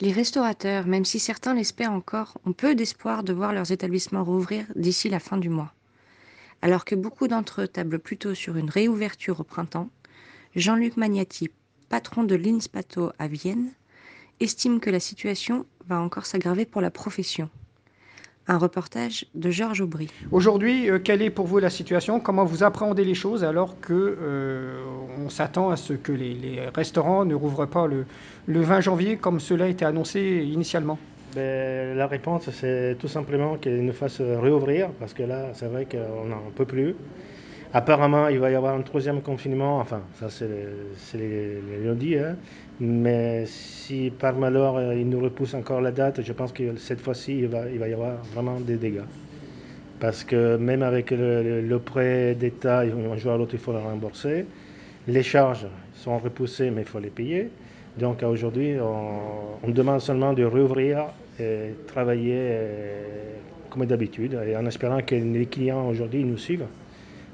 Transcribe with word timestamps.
Les 0.00 0.12
restaurateurs, 0.12 0.86
même 0.86 1.04
si 1.04 1.18
certains 1.18 1.54
l'espèrent 1.54 1.90
encore, 1.90 2.38
ont 2.46 2.52
peu 2.52 2.76
d'espoir 2.76 3.24
de 3.24 3.32
voir 3.32 3.52
leurs 3.52 3.72
établissements 3.72 4.22
rouvrir 4.22 4.64
d'ici 4.76 5.08
la 5.08 5.18
fin 5.18 5.36
du 5.36 5.48
mois. 5.48 5.72
Alors 6.62 6.84
que 6.84 6.94
beaucoup 6.94 7.26
d'entre 7.26 7.62
eux 7.62 7.68
tablent 7.68 7.98
plutôt 7.98 8.34
sur 8.34 8.56
une 8.56 8.70
réouverture 8.70 9.40
au 9.40 9.44
printemps, 9.44 9.90
Jean-Luc 10.54 10.96
Magnati, 10.96 11.50
patron 11.88 12.22
de 12.22 12.36
l'Inspato 12.36 13.10
à 13.18 13.26
Vienne, 13.26 13.72
estime 14.38 14.78
que 14.78 14.90
la 14.90 15.00
situation 15.00 15.66
va 15.88 16.00
encore 16.00 16.26
s'aggraver 16.26 16.64
pour 16.64 16.80
la 16.80 16.92
profession. 16.92 17.50
Un 18.46 18.56
reportage 18.56 19.26
de 19.34 19.50
Georges 19.50 19.80
Aubry. 19.80 20.08
Aujourd'hui, 20.30 20.88
euh, 20.90 20.98
quelle 20.98 21.22
est 21.22 21.30
pour 21.30 21.46
vous 21.46 21.58
la 21.58 21.70
situation? 21.70 22.18
Comment 22.20 22.44
vous 22.44 22.62
appréhendez 22.62 23.04
les 23.04 23.14
choses 23.14 23.44
alors 23.44 23.78
que 23.80 23.92
euh, 23.92 24.87
on 25.28 25.30
s'attend 25.30 25.68
à 25.68 25.76
ce 25.76 25.92
que 25.92 26.10
les, 26.10 26.60
restaurants 26.74 27.26
ne 27.26 27.34
rouvrent 27.34 27.68
pas 27.68 27.86
le, 27.86 28.06
le 28.46 28.60
20 28.62 28.80
janvier 28.80 29.16
comme 29.18 29.40
cela 29.40 29.66
a 29.66 29.68
été 29.68 29.84
annoncé 29.84 30.20
initialement 30.50 30.98
ben, 31.34 31.94
La 31.98 32.06
réponse, 32.06 32.48
c'est 32.50 32.96
tout 32.98 33.08
simplement 33.08 33.58
qu'ils 33.58 33.84
nous 33.84 33.92
fassent 33.92 34.22
réouvrir 34.22 34.88
parce 34.98 35.12
que 35.12 35.24
là, 35.24 35.50
c'est 35.52 35.66
vrai 35.66 35.86
qu'on 35.86 36.24
n'en 36.24 36.50
peut 36.56 36.64
plus. 36.64 36.96
Apparemment, 37.74 38.28
il 38.28 38.38
va 38.38 38.50
y 38.50 38.54
avoir 38.54 38.74
un 38.74 38.80
troisième 38.80 39.20
confinement, 39.20 39.80
enfin, 39.80 40.00
ça 40.18 40.30
c'est 40.30 40.48
les, 41.18 41.60
les 41.60 41.84
lundis, 41.84 42.16
hein. 42.16 42.36
mais 42.80 43.44
si 43.44 44.10
par 44.10 44.34
malheur 44.34 44.76
euh, 44.76 44.94
il 44.94 45.06
nous 45.06 45.20
repousse 45.20 45.52
encore 45.52 45.82
la 45.82 45.92
date, 45.92 46.22
je 46.22 46.32
pense 46.32 46.52
que 46.52 46.76
cette 46.76 47.02
fois-ci, 47.02 47.40
il 47.40 47.48
va, 47.48 47.68
y 47.68 47.92
avoir 47.92 48.16
vraiment 48.32 48.58
des 48.60 48.76
dégâts. 48.76 49.08
Parce 50.00 50.24
que 50.24 50.56
même 50.56 50.82
avec 50.82 51.10
le, 51.10 51.76
prêt 51.84 52.34
d'État, 52.34 52.80
un 52.80 53.16
jour 53.18 53.32
à 53.32 53.36
l'autre, 53.36 53.52
il 53.52 53.60
faut 53.60 53.72
le 53.72 53.78
rembourser. 53.80 54.46
Les 55.08 55.22
charges 55.22 55.66
sont 55.94 56.18
repoussées, 56.18 56.70
mais 56.70 56.82
il 56.82 56.86
faut 56.86 56.98
les 56.98 57.08
payer. 57.08 57.48
Donc 57.96 58.22
aujourd'hui, 58.22 58.76
on, 58.78 59.70
demande 59.70 60.02
seulement 60.02 60.34
de 60.34 60.44
rouvrir 60.44 61.06
et 61.40 61.74
travailler 61.86 62.36
euh, 62.36 63.04
comme 63.70 63.86
d'habitude, 63.86 64.38
en 64.54 64.66
espérant 64.66 65.00
que 65.00 65.14
les 65.14 65.46
clients 65.46 65.88
aujourd'hui 65.88 66.24
nous 66.24 66.36
suivent. 66.36 66.66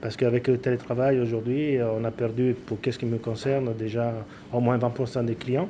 Parce 0.00 0.16
qu'avec 0.16 0.48
le 0.48 0.58
télétravail 0.58 1.20
aujourd'hui, 1.20 1.78
on 1.80 2.02
a 2.04 2.10
perdu, 2.10 2.56
pour 2.66 2.80
qu'est-ce 2.80 2.98
qui 2.98 3.06
me 3.06 3.18
concerne, 3.18 3.72
déjà 3.78 4.14
au 4.52 4.58
moins 4.58 4.76
20% 4.76 5.24
des 5.24 5.36
clients. 5.36 5.68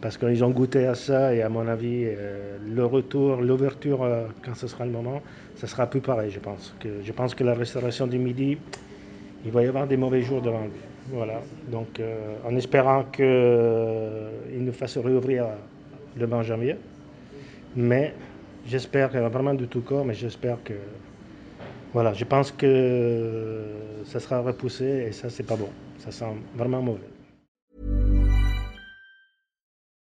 Parce 0.00 0.16
qu'ils 0.16 0.44
ont 0.44 0.50
goûté 0.50 0.86
à 0.86 0.94
ça 0.94 1.34
et 1.34 1.42
à 1.42 1.48
mon 1.48 1.66
avis, 1.66 2.04
euh, 2.04 2.56
le 2.72 2.84
retour, 2.84 3.42
l'ouverture, 3.42 4.04
euh, 4.04 4.26
quand 4.44 4.54
ce 4.54 4.68
sera 4.68 4.86
le 4.86 4.92
moment, 4.92 5.22
ça 5.56 5.66
sera 5.66 5.86
plus 5.86 6.00
pareil, 6.00 6.30
je 6.30 6.38
pense. 6.38 6.72
Je 6.84 7.12
pense 7.12 7.34
que 7.34 7.42
la 7.42 7.54
restauration 7.54 8.06
du 8.06 8.18
midi, 8.18 8.58
il 9.44 9.50
va 9.50 9.62
y 9.62 9.66
avoir 9.66 9.86
des 9.86 9.96
mauvais 9.96 10.22
jours 10.22 10.42
devant 10.42 10.64
lui. 10.64 10.80
Voilà. 11.12 11.40
Donc, 11.70 11.98
euh, 11.98 12.36
en 12.44 12.54
espérant 12.56 13.04
qu'il 13.04 13.24
euh, 13.24 14.30
nous 14.58 14.72
fasse 14.72 14.98
réouvrir 14.98 15.46
le 16.16 16.26
20 16.26 16.42
janvier. 16.42 16.76
Mais 17.76 18.14
j'espère 18.66 19.10
vraiment 19.30 19.54
de 19.54 19.64
tout 19.66 19.80
corps, 19.80 20.04
mais 20.04 20.14
j'espère 20.14 20.62
que 20.62 20.74
voilà, 21.92 22.12
je 22.12 22.24
pense 22.24 22.52
que 22.52 23.64
ça 24.04 24.20
sera 24.20 24.40
repoussé 24.40 24.84
et 25.08 25.12
ça, 25.12 25.28
c'est 25.28 25.42
pas 25.42 25.56
bon. 25.56 25.68
Ça 25.98 26.12
sent 26.12 26.36
vraiment 26.54 26.82
mauvais. 26.82 27.08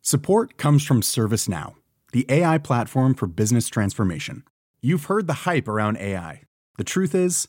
Support 0.00 0.56
comes 0.56 0.80
from 0.84 1.02
ServiceNow, 1.02 1.74
the 2.12 2.26
AI 2.28 2.58
platform 2.58 3.14
for 3.14 3.26
business 3.26 3.68
transformation. 3.68 4.44
You've 4.82 5.06
heard 5.06 5.26
the 5.26 5.46
hype 5.46 5.66
around 5.66 5.96
AI. 5.96 6.42
The 6.76 6.84
truth 6.84 7.14
is, 7.14 7.48